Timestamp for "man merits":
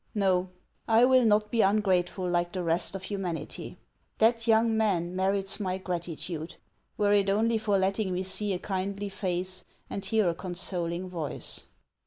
4.75-5.59